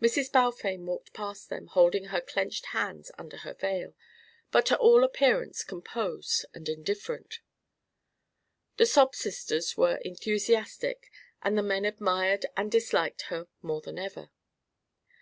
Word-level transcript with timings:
Mrs. 0.00 0.32
Balfame 0.32 0.84
walked 0.86 1.12
past 1.12 1.50
them 1.50 1.66
holding 1.66 2.06
her 2.06 2.22
clenched 2.22 2.64
hands 2.72 3.10
under 3.18 3.36
her 3.36 3.52
veil, 3.52 3.94
but 4.50 4.64
to 4.64 4.78
all 4.78 5.04
appearance 5.04 5.62
composed 5.62 6.46
and 6.54 6.66
indifferent. 6.70 7.40
The 8.78 8.86
sob 8.86 9.14
sisters 9.14 9.76
were 9.76 9.96
enthusiastic, 9.96 11.12
and 11.42 11.58
the 11.58 11.62
men 11.62 11.84
admired 11.84 12.46
and 12.56 12.72
disliked 12.72 13.24
her 13.28 13.46
more 13.60 13.82
than 13.82 13.98
ever. 13.98 14.30